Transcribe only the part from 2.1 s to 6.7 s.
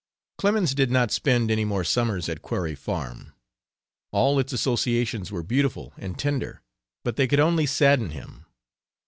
at Quarry Farm. All its associations were beautiful and tender,